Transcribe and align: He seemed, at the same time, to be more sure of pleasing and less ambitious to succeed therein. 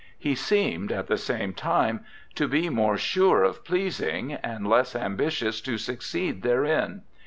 He 0.17 0.33
seemed, 0.33 0.91
at 0.91 1.05
the 1.05 1.15
same 1.19 1.53
time, 1.53 2.03
to 2.33 2.47
be 2.47 2.69
more 2.69 2.97
sure 2.97 3.43
of 3.43 3.63
pleasing 3.63 4.33
and 4.33 4.65
less 4.67 4.95
ambitious 4.95 5.61
to 5.61 5.77
succeed 5.77 6.41
therein. 6.41 7.03